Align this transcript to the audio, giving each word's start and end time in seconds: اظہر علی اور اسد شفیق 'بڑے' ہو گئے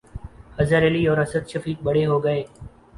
اظہر 0.59 0.87
علی 0.87 1.05
اور 1.07 1.17
اسد 1.17 1.43
شفیق 1.51 1.77
'بڑے' 1.83 2.05
ہو 2.07 2.23
گئے 2.23 2.43